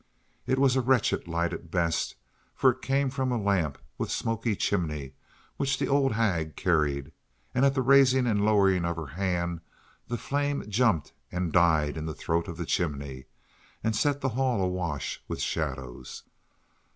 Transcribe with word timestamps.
It 0.47 0.57
was 0.57 0.75
a 0.75 0.81
wretched 0.81 1.27
light 1.27 1.53
at 1.53 1.69
best, 1.69 2.15
for 2.55 2.71
it 2.71 2.81
came 2.81 3.11
from 3.11 3.31
a 3.31 3.39
lamp 3.39 3.77
with 3.99 4.09
smoky 4.09 4.55
chimney 4.55 5.13
which 5.57 5.77
the 5.77 5.87
old 5.87 6.13
hag 6.13 6.55
carried, 6.55 7.11
and 7.53 7.63
at 7.63 7.75
the 7.75 7.83
raising 7.83 8.25
and 8.25 8.43
lowering 8.43 8.83
of 8.83 8.95
her 8.95 9.05
hand 9.05 9.61
the 10.07 10.17
flame 10.17 10.67
jumped 10.67 11.13
and 11.31 11.53
died 11.53 11.97
in 11.97 12.07
the 12.07 12.15
throat 12.15 12.47
of 12.47 12.57
the 12.57 12.65
chimney 12.65 13.25
and 13.83 13.95
set 13.95 14.21
the 14.21 14.29
hall 14.29 14.63
awash 14.63 15.21
with 15.27 15.39
shadows. 15.39 16.23